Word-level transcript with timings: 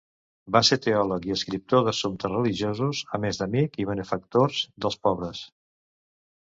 Va 0.53 0.61
ser 0.69 0.77
teòleg 0.85 1.27
i 1.31 1.35
escriptor 1.35 1.83
d'assumptes 1.89 2.33
religiosos, 2.35 3.05
a 3.19 3.23
més 3.29 3.43
d'amic 3.43 3.81
i 3.85 3.89
benefactors 3.95 4.67
dels 4.89 5.03
pobres. 5.07 5.49